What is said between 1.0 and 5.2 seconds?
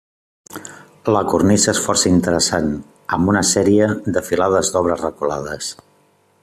La cornisa és força interessant, amb una sèrie de filades d'obra